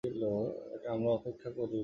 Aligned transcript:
আমরা 0.03 1.09
অপেক্ষা 1.11 1.49
করব। 1.51 1.73